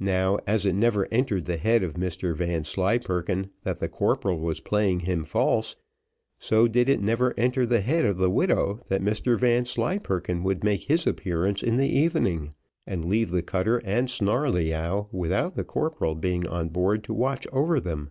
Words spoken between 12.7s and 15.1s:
and leave the cutter and Snarleyyow,